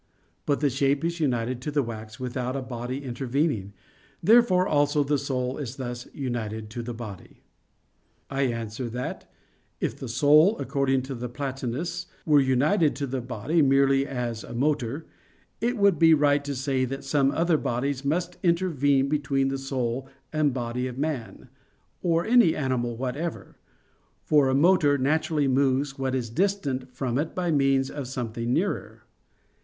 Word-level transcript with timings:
But 0.47 0.61
the 0.61 0.69
shape 0.71 1.05
is 1.05 1.19
united 1.19 1.61
to 1.61 1.69
the 1.69 1.83
wax 1.83 2.19
without 2.19 2.55
a 2.55 2.63
body 2.63 3.03
intervening. 3.03 3.71
Therefore 4.23 4.67
also 4.67 5.03
the 5.03 5.19
soul 5.19 5.59
is 5.59 5.75
thus 5.75 6.07
united 6.11 6.71
to 6.71 6.81
the 6.81 6.95
body. 6.95 7.43
I 8.27 8.45
answer 8.47 8.89
that, 8.89 9.31
If 9.79 9.95
the 9.95 10.07
soul, 10.09 10.57
according 10.57 11.03
to 11.03 11.13
the 11.13 11.29
Platonists, 11.29 12.07
were 12.25 12.39
united 12.41 12.95
to 12.95 13.05
the 13.05 13.21
body 13.21 13.61
merely 13.61 14.07
as 14.07 14.43
a 14.43 14.55
motor, 14.55 15.05
it 15.59 15.77
would 15.77 15.99
be 15.99 16.15
right 16.15 16.43
to 16.45 16.55
say 16.55 16.83
that 16.83 17.03
some 17.03 17.29
other 17.29 17.57
bodies 17.59 18.03
must 18.03 18.39
intervene 18.41 19.07
between 19.07 19.49
the 19.49 19.59
soul 19.59 20.09
and 20.33 20.51
body 20.51 20.87
of 20.87 20.97
man, 20.97 21.47
or 22.01 22.25
any 22.25 22.55
animal 22.55 22.97
whatever; 22.97 23.55
for 24.23 24.49
a 24.49 24.55
motor 24.55 24.97
naturally 24.97 25.47
moves 25.47 25.99
what 25.99 26.15
is 26.15 26.31
distant 26.31 26.91
from 26.91 27.19
it 27.19 27.35
by 27.35 27.51
means 27.51 27.91
of 27.91 28.07
something 28.07 28.51
nearer. 28.51 29.03